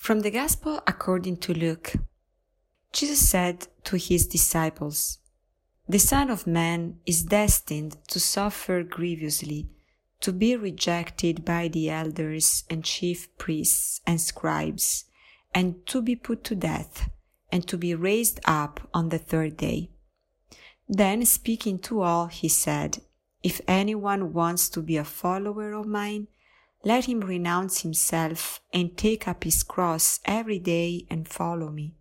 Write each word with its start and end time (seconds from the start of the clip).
From 0.00 0.20
the 0.20 0.30
Gospel 0.30 0.80
according 0.86 1.36
to 1.44 1.52
Luke, 1.52 1.92
Jesus 2.90 3.28
said 3.28 3.68
to 3.84 3.96
his 3.96 4.26
disciples, 4.26 5.18
The 5.90 5.98
Son 5.98 6.30
of 6.30 6.46
Man 6.46 7.00
is 7.04 7.22
destined 7.22 7.98
to 8.08 8.18
suffer 8.18 8.82
grievously, 8.82 9.68
to 10.22 10.32
be 10.32 10.56
rejected 10.56 11.44
by 11.44 11.68
the 11.68 11.90
elders 11.90 12.64
and 12.70 12.82
chief 12.82 13.28
priests 13.36 14.00
and 14.06 14.18
scribes, 14.18 15.04
and 15.54 15.86
to 15.88 16.00
be 16.00 16.16
put 16.16 16.44
to 16.44 16.54
death, 16.54 17.10
and 17.52 17.68
to 17.68 17.76
be 17.76 17.94
raised 17.94 18.40
up 18.46 18.88
on 18.94 19.10
the 19.10 19.18
third 19.18 19.58
day. 19.58 19.90
Then, 20.88 21.26
speaking 21.26 21.78
to 21.80 22.00
all, 22.00 22.28
he 22.28 22.48
said, 22.48 23.02
If 23.42 23.60
anyone 23.68 24.32
wants 24.32 24.70
to 24.70 24.80
be 24.80 24.96
a 24.96 25.04
follower 25.04 25.74
of 25.74 25.84
mine, 25.86 26.28
let 26.82 27.04
him 27.04 27.20
renounce 27.20 27.82
himself 27.82 28.60
and 28.72 28.96
take 28.96 29.28
up 29.28 29.44
his 29.44 29.62
cross 29.62 30.20
every 30.24 30.58
day 30.58 31.06
and 31.10 31.28
follow 31.28 31.70
me. 31.70 31.94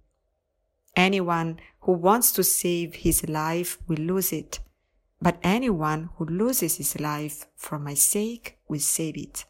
Anyone 0.95 1.59
who 1.81 1.93
wants 1.93 2.31
to 2.33 2.43
save 2.43 2.95
his 2.95 3.27
life 3.27 3.77
will 3.87 3.97
lose 3.97 4.31
it, 4.31 4.59
but 5.21 5.37
anyone 5.43 6.09
who 6.15 6.25
loses 6.25 6.77
his 6.77 6.99
life 6.99 7.45
for 7.55 7.77
my 7.77 7.93
sake 7.93 8.57
will 8.67 8.79
save 8.79 9.17
it. 9.17 9.45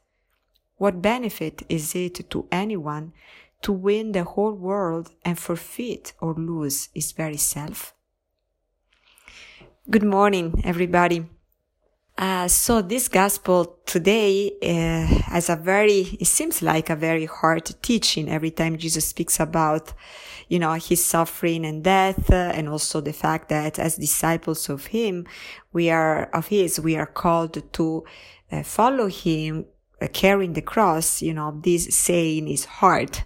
What 0.77 1.01
benefit 1.01 1.63
is 1.69 1.93
it 1.95 2.29
to 2.31 2.47
anyone 2.51 3.13
to 3.61 3.71
win 3.71 4.13
the 4.13 4.23
whole 4.23 4.53
world 4.53 5.11
and 5.23 5.37
forfeit 5.37 6.13
or 6.21 6.33
lose 6.33 6.89
his 6.93 7.11
very 7.11 7.37
self? 7.37 7.93
Good 9.89 10.03
morning, 10.03 10.61
everybody. 10.63 11.25
Uh, 12.19 12.49
so 12.49 12.81
this 12.81 13.07
gospel 13.07 13.79
today 13.85 14.51
uh, 14.61 15.05
has 15.31 15.47
a 15.47 15.55
very, 15.55 16.01
it 16.19 16.27
seems 16.27 16.61
like 16.61 16.89
a 16.89 16.95
very 16.95 17.25
hard 17.25 17.73
teaching 17.81 18.27
every 18.27 18.51
time 18.51 18.77
Jesus 18.77 19.07
speaks 19.07 19.39
about, 19.39 19.93
you 20.49 20.59
know, 20.59 20.73
his 20.73 21.03
suffering 21.03 21.65
and 21.65 21.81
death, 21.81 22.29
uh, 22.29 22.51
and 22.53 22.67
also 22.67 22.99
the 22.99 23.13
fact 23.13 23.47
that 23.47 23.79
as 23.79 23.95
disciples 23.95 24.67
of 24.67 24.87
him, 24.87 25.25
we 25.71 25.89
are, 25.89 26.25
of 26.33 26.47
his, 26.47 26.77
we 26.77 26.97
are 26.97 27.05
called 27.05 27.63
to 27.71 28.03
uh, 28.51 28.63
follow 28.63 29.07
him, 29.07 29.63
uh, 30.01 30.07
carrying 30.11 30.51
the 30.51 30.61
cross, 30.61 31.21
you 31.21 31.33
know, 31.33 31.57
this 31.63 31.95
saying 31.95 32.49
is 32.49 32.65
hard. 32.65 33.23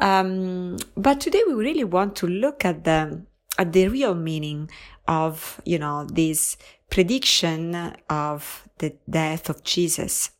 Um, 0.00 0.76
but 0.98 1.18
today 1.22 1.44
we 1.46 1.54
really 1.54 1.84
want 1.84 2.14
to 2.16 2.26
look 2.26 2.66
at 2.66 2.84
the, 2.84 3.24
at 3.56 3.72
the 3.72 3.88
real 3.88 4.14
meaning 4.14 4.70
of, 5.06 5.62
you 5.64 5.78
know, 5.78 6.04
this 6.04 6.58
prediction 6.90 7.74
of 8.08 8.68
the 8.78 8.94
death 9.08 9.48
of 9.48 9.64
Jesus. 9.64 10.30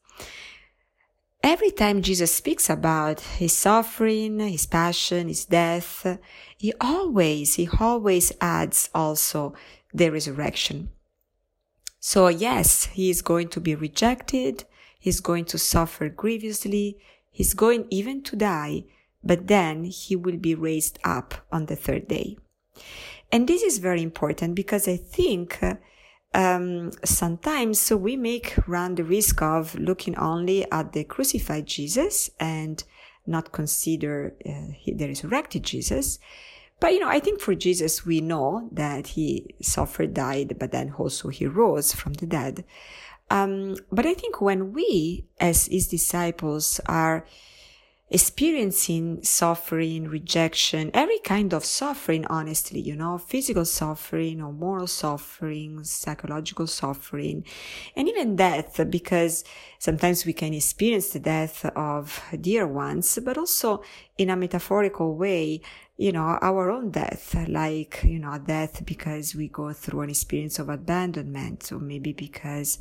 Every 1.43 1.71
time 1.71 2.03
Jesus 2.03 2.35
speaks 2.35 2.69
about 2.69 3.21
his 3.21 3.53
suffering, 3.53 4.41
his 4.41 4.67
passion, 4.67 5.29
his 5.29 5.45
death, 5.45 6.19
he 6.57 6.73
always, 6.81 7.55
he 7.55 7.69
always 7.79 8.33
adds 8.41 8.91
also 8.95 9.55
the 9.95 10.11
resurrection. 10.11 10.91
So 12.01 12.29
yes, 12.29 12.87
he 12.87 13.09
is 13.11 13.23
going 13.23 13.49
to 13.49 13.61
be 13.61 13.75
rejected. 13.75 14.65
He's 14.99 15.21
going 15.21 15.45
to 15.47 15.59
suffer 15.59 16.09
grievously. 16.09 16.99
He's 17.31 17.55
going 17.55 17.87
even 17.91 18.23
to 18.25 18.37
die, 18.37 18.85
but 19.23 19.47
then 19.47 19.85
he 19.85 20.17
will 20.17 20.39
be 20.39 20.55
raised 20.55 20.99
up 21.05 21.47
on 21.53 21.67
the 21.67 21.77
third 21.77 22.09
day. 22.09 22.37
And 23.31 23.47
this 23.47 23.63
is 23.63 23.79
very 23.79 24.03
important 24.03 24.55
because 24.55 24.89
I 24.89 24.97
think 24.97 25.61
um, 26.35 26.93
sometimes 27.05 27.91
we 27.91 28.17
make 28.17 28.55
run 28.67 28.95
the 28.95 29.05
risk 29.05 29.41
of 29.43 29.75
looking 29.75 30.17
only 30.17 30.71
at 30.71 30.93
the 30.93 31.05
crucified 31.05 31.67
Jesus 31.67 32.31
and 32.39 32.85
not 33.27 33.53
consider 33.53 34.35
uh, 34.47 34.73
the 34.87 35.07
resurrected 35.07 35.63
Jesus. 35.63 36.19
But 36.81 36.93
you 36.93 37.01
know, 37.01 37.09
I 37.09 37.19
think 37.19 37.41
for 37.41 37.55
Jesus, 37.55 38.07
we 38.07 38.21
know 38.21 38.69
that 38.73 39.09
he 39.09 39.55
suffered, 39.61 40.15
died, 40.15 40.57
but 40.59 40.71
then 40.71 40.95
also 40.97 41.29
he 41.29 41.47
rose 41.47 41.93
from 41.93 42.15
the 42.15 42.27
dead. 42.27 42.65
Um, 43.31 43.77
but 43.91 44.07
I 44.07 44.15
think 44.15 44.41
when 44.41 44.73
we, 44.73 45.27
as 45.41 45.67
his 45.67 45.89
disciples, 45.89 46.81
are 46.87 47.27
experiencing 48.11 49.23
suffering, 49.23 50.09
rejection, 50.09 50.91
every 50.95 51.19
kind 51.19 51.53
of 51.53 51.65
suffering, 51.65 52.25
honestly, 52.27 52.81
you 52.81 52.97
know, 52.97 53.19
physical 53.19 53.65
suffering 53.65 54.41
or 54.41 54.53
moral 54.53 54.87
suffering, 54.87 55.85
psychological 55.85 56.67
suffering, 56.67 57.45
and 57.95 58.09
even 58.09 58.37
death, 58.37 58.81
because 58.89 59.45
sometimes 59.79 60.25
we 60.25 60.33
can 60.33 60.55
experience 60.55 61.11
the 61.11 61.21
death 61.21 61.65
of 61.77 62.23
dear 62.41 62.67
ones, 62.67 63.19
but 63.23 63.37
also 63.37 63.83
in 64.17 64.31
a 64.31 64.37
metaphorical 64.37 65.15
way, 65.17 65.61
you 66.01 66.13
know, 66.13 66.39
our 66.41 66.71
own 66.71 66.93
death, 66.93 67.35
like, 67.49 68.05
you 68.05 68.21
know, 68.21 68.39
death 68.39 68.87
because 68.87 69.35
we 69.35 69.49
go 69.49 69.73
through 69.73 70.03
an 70.03 70.11
experience 70.11 70.61
of 70.61 70.69
abandonment, 70.69 71.73
or 71.73 71.81
maybe 71.81 72.13
because 72.13 72.79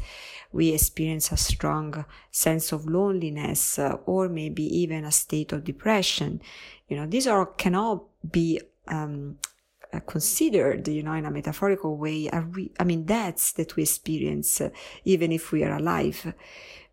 we 0.52 0.70
experience 0.70 1.32
a 1.32 1.38
strong 1.38 2.06
sense 2.30 2.72
of 2.72 2.86
loneliness, 2.86 3.80
uh, 3.80 3.98
or 4.06 4.30
maybe 4.30 4.64
even 4.64 5.04
a 5.04 5.12
state 5.12 5.52
of 5.52 5.64
depression. 5.64 6.40
You 6.88 6.98
know, 6.98 7.08
these 7.08 7.26
are, 7.26 7.48
can 7.48 7.74
all 7.74 8.08
be, 8.32 8.62
um, 8.88 9.40
uh, 9.92 10.00
considered, 10.02 10.88
you 10.88 11.02
know, 11.02 11.14
in 11.14 11.26
a 11.26 11.32
metaphorical 11.32 11.98
way, 11.98 12.30
re- 12.32 12.72
I 12.80 12.84
mean, 12.84 13.06
deaths 13.06 13.52
that 13.54 13.76
we 13.76 13.82
experience, 13.82 14.62
uh, 14.62 14.70
even 15.06 15.32
if 15.32 15.52
we 15.52 15.64
are 15.64 15.76
alive. 15.76 16.34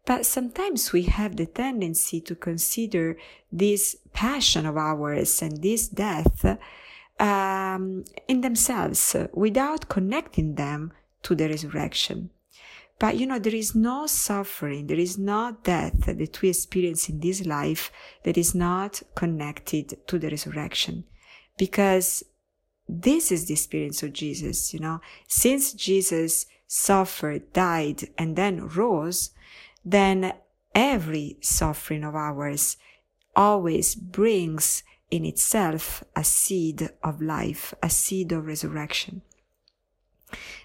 But 0.06 0.26
sometimes 0.26 0.92
we 0.92 1.04
have 1.04 1.36
the 1.36 1.46
tendency 1.46 2.20
to 2.22 2.34
consider 2.34 3.16
this 3.50 3.96
passion 4.12 4.66
of 4.66 4.76
ours 4.76 5.40
and 5.40 5.62
this 5.62 5.88
death 5.88 6.58
um, 7.18 8.04
in 8.28 8.42
themselves 8.42 9.16
without 9.32 9.88
connecting 9.88 10.56
them 10.56 10.92
to 11.22 11.34
the 11.34 11.48
resurrection. 11.48 12.30
But 12.98 13.16
you 13.16 13.26
know, 13.26 13.38
there 13.38 13.54
is 13.54 13.74
no 13.74 14.06
suffering, 14.06 14.86
there 14.86 14.98
is 14.98 15.18
no 15.18 15.56
death 15.62 16.06
that 16.06 16.40
we 16.42 16.48
experience 16.50 17.08
in 17.08 17.20
this 17.20 17.44
life 17.44 17.90
that 18.24 18.38
is 18.38 18.54
not 18.54 19.02
connected 19.14 20.06
to 20.06 20.18
the 20.18 20.30
resurrection. 20.30 21.04
Because 21.56 22.24
this 22.88 23.32
is 23.32 23.46
the 23.46 23.54
experience 23.54 24.02
of 24.02 24.12
Jesus, 24.12 24.74
you 24.74 24.80
know. 24.80 25.00
Since 25.26 25.72
Jesus 25.72 26.46
suffered, 26.66 27.52
died, 27.52 28.08
and 28.18 28.36
then 28.36 28.68
rose, 28.68 29.30
then 29.84 30.32
every 30.74 31.36
suffering 31.40 32.04
of 32.04 32.14
ours 32.14 32.76
always 33.36 33.94
brings 33.94 34.82
in 35.10 35.24
itself 35.24 36.02
a 36.16 36.24
seed 36.24 36.90
of 37.02 37.20
life, 37.20 37.74
a 37.82 37.90
seed 37.90 38.32
of 38.32 38.46
resurrection. 38.46 39.22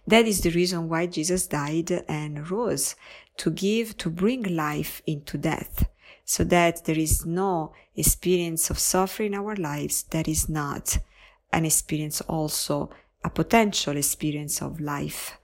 That 0.08 0.26
is 0.26 0.42
the 0.42 0.50
reason 0.50 0.90
why 0.90 1.06
Jesus 1.06 1.46
died 1.48 1.92
and 2.08 2.50
rose 2.50 2.96
to 3.38 3.52
give, 3.52 3.98
to 3.98 4.10
bring 4.10 4.56
life 4.56 5.02
into 5.06 5.38
death, 5.38 5.88
so 6.26 6.44
that 6.46 6.86
there 6.86 6.98
is 6.98 7.26
no 7.26 7.74
experience 7.96 8.70
of 8.70 8.80
suffering 8.80 9.34
in 9.34 9.40
our 9.40 9.56
lives 9.56 10.04
that 10.04 10.28
is 10.28 10.50
not 10.50 10.98
an 11.52 11.66
experience 11.66 12.22
also, 12.22 12.90
a 13.24 13.30
potential 13.30 13.98
experience 13.98 14.62
of 14.62 14.80
life, 14.80 15.38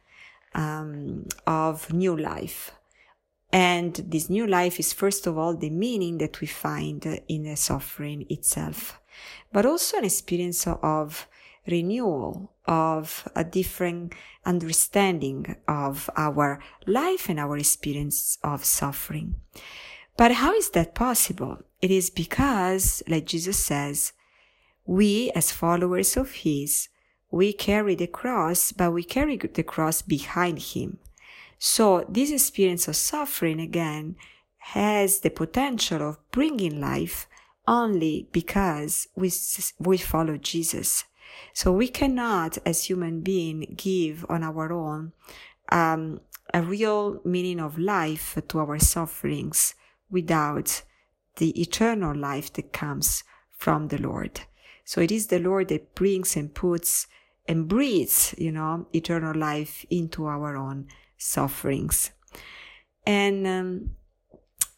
um, 0.54 1.26
of 1.46 1.92
new 1.94 2.16
life, 2.16 2.72
and 3.52 3.96
this 3.96 4.30
new 4.30 4.48
life 4.48 4.80
is 4.80 4.94
first 4.94 5.28
of 5.28 5.38
all 5.38 5.56
the 5.56 5.70
meaning 5.70 6.18
that 6.18 6.42
we 6.42 6.48
find 6.48 7.22
in 7.28 7.44
the 7.44 7.56
suffering 7.56 8.26
itself, 8.30 9.00
but 9.54 9.66
also 9.66 9.98
an 9.98 10.06
experience 10.06 10.68
of 10.68 11.28
renewal, 11.68 12.52
of 12.66 13.28
a 13.36 13.44
different 13.44 14.14
understanding 14.46 15.56
of 15.68 16.10
our 16.16 16.60
life 16.86 17.30
and 17.30 17.40
our 17.40 17.58
experience 17.58 18.38
of 18.44 18.64
suffering. 18.64 19.36
But 20.18 20.34
how 20.34 20.54
is 20.54 20.70
that 20.72 20.96
possible? 20.96 21.60
It 21.82 21.92
is 21.92 22.10
because, 22.10 23.04
like 23.08 23.26
Jesus 23.26 23.64
says, 23.64 24.14
we 24.86 25.32
as 25.36 25.52
followers 25.52 26.16
of 26.16 26.32
His, 26.32 26.90
we 27.32 27.52
carry 27.54 27.96
the 27.96 28.08
cross, 28.08 28.72
but 28.72 28.92
we 28.92 29.04
carry 29.04 29.36
the 29.38 29.64
cross 29.64 30.02
behind 30.02 30.60
Him. 30.60 31.00
So 31.58 32.06
this 32.10 32.32
experience 32.32 32.88
of 32.88 32.96
suffering 32.96 33.60
again 33.60 34.16
has 34.58 35.20
the 35.20 35.30
potential 35.30 36.02
of 36.02 36.32
bringing 36.32 36.82
life 36.82 37.28
only 37.68 38.28
because 38.32 39.08
we, 39.16 39.32
we 39.80 39.98
follow 39.98 40.38
Jesus. 40.38 41.06
So 41.54 41.72
we 41.72 41.88
cannot, 41.88 42.58
as 42.66 42.86
human 42.86 43.22
being, 43.22 43.76
give 43.76 44.26
on 44.30 44.44
our 44.44 44.72
own 44.72 45.14
um, 45.72 46.22
a 46.54 46.62
real 46.62 47.22
meaning 47.26 47.60
of 47.60 47.78
life 47.78 48.38
to 48.48 48.60
our 48.60 48.80
sufferings 48.80 49.76
without 50.10 50.84
the 51.38 51.60
eternal 51.60 52.16
life 52.16 52.54
that 52.54 52.72
comes 52.72 53.24
from 53.52 53.88
the 53.88 53.98
Lord. 53.98 54.42
So 54.84 55.02
it 55.02 55.12
is 55.12 55.28
the 55.28 55.40
Lord 55.40 55.70
that 55.70 55.96
brings 55.96 56.36
and 56.36 56.54
puts 56.54 57.08
and 57.48 57.68
breathes, 57.68 58.36
you 58.38 58.52
know, 58.52 58.88
eternal 58.94 59.36
life 59.36 59.86
into 59.90 60.26
our 60.26 60.56
own 60.56 60.88
sufferings. 61.18 62.12
And, 63.06 63.48
um, 63.48 63.92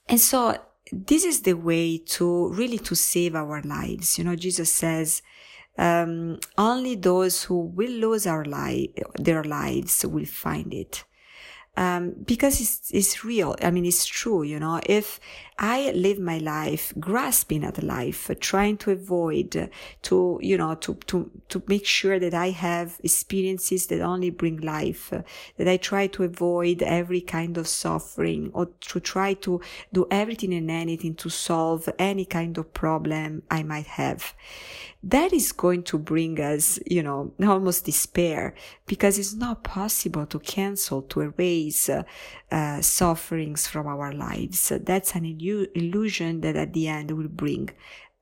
and 0.07 0.19
so 0.19 0.57
this 0.91 1.23
is 1.25 1.41
the 1.41 1.53
way 1.53 1.97
to 1.97 2.49
really 2.49 2.79
to 2.79 2.95
save 2.95 3.35
our 3.35 3.61
lives. 3.61 4.17
You 4.17 4.23
know, 4.23 4.35
Jesus 4.35 4.71
says, 4.71 5.21
um, 5.77 6.39
only 6.57 6.95
those 6.95 7.43
who 7.43 7.59
will 7.59 7.91
lose 7.91 8.25
our 8.25 8.45
life, 8.45 8.89
their 9.19 9.43
lives 9.43 10.05
will 10.05 10.25
find 10.25 10.73
it 10.73 11.03
um, 11.77 12.15
because 12.25 12.59
it's, 12.59 12.91
it's 12.91 13.23
real. 13.23 13.55
I 13.61 13.69
mean, 13.71 13.85
it's 13.85 14.05
true, 14.05 14.43
you 14.43 14.59
know, 14.59 14.81
if 14.85 15.19
I 15.59 15.91
live 15.91 16.19
my 16.19 16.37
life 16.37 16.93
grasping 16.99 17.63
at 17.63 17.81
life, 17.81 18.29
trying 18.39 18.77
to 18.77 18.91
avoid, 18.91 19.71
to, 20.03 20.39
you 20.41 20.57
know, 20.57 20.75
to, 20.75 20.93
to, 21.07 21.31
to 21.49 21.63
make 21.67 21.85
sure 21.85 22.19
that 22.19 22.33
I 22.33 22.51
have 22.51 22.99
experiences 23.03 23.87
that 23.87 24.01
only 24.01 24.29
bring 24.29 24.57
life, 24.57 25.11
that 25.57 25.67
I 25.67 25.77
try 25.77 26.07
to 26.07 26.23
avoid 26.23 26.83
every 26.83 27.21
kind 27.21 27.57
of 27.57 27.67
suffering 27.67 28.51
or 28.53 28.67
to 28.81 28.99
try 28.99 29.33
to 29.35 29.59
do 29.91 30.05
everything 30.11 30.53
and 30.53 30.69
anything 30.69 31.15
to 31.15 31.29
solve 31.29 31.89
any 31.97 32.25
kind 32.25 32.57
of 32.57 32.73
problem 32.73 33.41
I 33.49 33.63
might 33.63 33.87
have 33.87 34.35
that 35.03 35.31
is 35.31 35.51
going 35.51 35.83
to 35.83 35.97
bring 35.97 36.39
us, 36.39 36.79
you 36.85 37.03
know, 37.03 37.31
almost 37.41 37.85
despair 37.85 38.53
because 38.87 39.17
it's 39.19 39.33
not 39.33 39.63
possible 39.63 40.25
to 40.25 40.39
cancel, 40.39 41.03
to 41.03 41.21
erase 41.21 41.89
uh, 41.89 42.81
sufferings 42.81 43.67
from 43.67 43.87
our 43.87 44.11
lives. 44.11 44.71
That's 44.83 45.15
an 45.15 45.23
illu- 45.23 45.46
illusion 45.75 46.41
that 46.41 46.55
at 46.55 46.73
the 46.73 46.87
end 46.87 47.11
will 47.11 47.27
bring, 47.27 47.69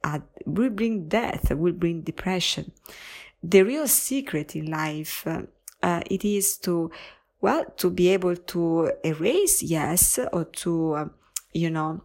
uh, 0.04 0.20
will 0.46 0.70
bring 0.70 1.08
death, 1.08 1.52
will 1.52 1.74
bring 1.74 2.02
depression. 2.02 2.72
The 3.44 3.64
real 3.64 3.88
secret 3.88 4.56
in 4.56 4.66
life, 4.70 5.26
uh, 5.28 5.44
uh, 5.82 6.02
it 6.10 6.24
is 6.26 6.58
to, 6.60 6.92
well, 7.42 7.66
to 7.78 7.90
be 7.90 8.10
able 8.10 8.36
to 8.36 8.92
erase, 9.04 9.62
yes, 9.62 10.20
or 10.34 10.46
to, 10.46 10.94
uh, 10.94 11.06
you 11.54 11.70
know, 11.70 12.02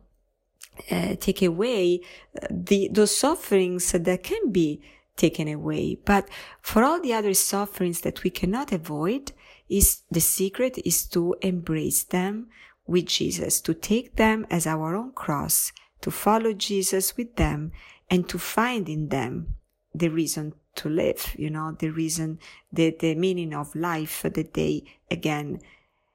uh, 0.90 1.14
take 1.20 1.42
away 1.42 2.00
uh, 2.42 2.46
the 2.50 2.88
those 2.92 3.14
sufferings 3.16 3.92
that 3.92 4.22
can 4.22 4.50
be 4.50 4.80
taken 5.16 5.48
away. 5.48 5.98
But 6.04 6.28
for 6.62 6.82
all 6.84 7.00
the 7.00 7.12
other 7.12 7.34
sufferings 7.34 8.00
that 8.02 8.22
we 8.22 8.30
cannot 8.30 8.72
avoid, 8.72 9.32
is 9.70 10.02
the 10.10 10.20
secret 10.20 10.78
is 10.84 11.06
to 11.06 11.36
embrace 11.40 12.02
them 12.02 12.48
with 12.86 13.06
Jesus, 13.06 13.60
to 13.62 13.74
take 13.74 14.16
them 14.16 14.46
as 14.50 14.66
our 14.66 14.94
own 14.96 15.12
cross, 15.12 15.72
to 16.00 16.10
follow 16.10 16.52
Jesus 16.52 17.16
with 17.16 17.36
them, 17.36 17.72
and 18.08 18.28
to 18.28 18.38
find 18.38 18.88
in 18.88 19.08
them 19.08 19.56
the 19.94 20.08
reason 20.08 20.54
to 20.76 20.88
live, 20.88 21.34
you 21.36 21.50
know, 21.50 21.76
the 21.78 21.90
reason, 21.90 22.38
the, 22.72 22.96
the 22.98 23.14
meaning 23.14 23.54
of 23.54 23.74
life 23.74 24.22
that 24.22 24.54
they 24.54 24.84
again 25.10 25.60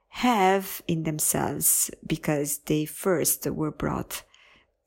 have 0.10 0.82
in 0.88 1.04
themselves 1.04 1.92
because 2.06 2.60
they 2.60 2.86
first 2.86 3.46
were 3.48 3.72
brought 3.72 4.24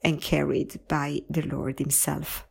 and 0.03 0.23
carried 0.23 0.81
by 0.89 1.21
the 1.29 1.43
Lord 1.43 1.79
Himself. 1.79 2.47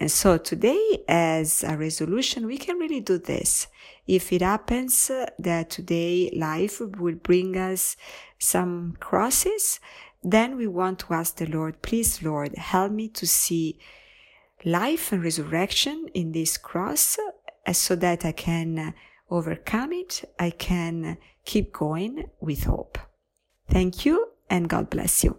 And 0.00 0.10
so 0.10 0.38
today, 0.38 1.02
as 1.08 1.64
a 1.64 1.76
resolution, 1.76 2.46
we 2.46 2.56
can 2.56 2.76
really 2.76 3.00
do 3.00 3.18
this. 3.18 3.66
If 4.06 4.32
it 4.32 4.42
happens 4.42 5.10
uh, 5.10 5.26
that 5.38 5.70
today 5.70 6.32
life 6.36 6.80
will 6.80 7.16
bring 7.16 7.56
us 7.56 7.96
some 8.38 8.96
crosses, 9.00 9.80
then 10.22 10.56
we 10.56 10.66
want 10.66 11.00
to 11.00 11.14
ask 11.14 11.36
the 11.36 11.46
Lord, 11.46 11.82
please, 11.82 12.22
Lord, 12.22 12.56
help 12.56 12.92
me 12.92 13.08
to 13.08 13.26
see 13.26 13.78
life 14.64 15.12
and 15.12 15.22
resurrection 15.22 16.08
in 16.14 16.32
this 16.32 16.56
cross 16.56 17.18
uh, 17.66 17.72
so 17.72 17.96
that 17.96 18.24
I 18.24 18.32
can 18.32 18.78
uh, 18.78 18.92
overcome 19.30 19.92
it. 19.92 20.24
I 20.38 20.50
can 20.50 21.18
keep 21.44 21.72
going 21.72 22.30
with 22.40 22.64
hope. 22.64 22.98
Thank 23.68 24.06
you 24.06 24.28
and 24.48 24.68
God 24.68 24.90
bless 24.90 25.24
you. 25.24 25.38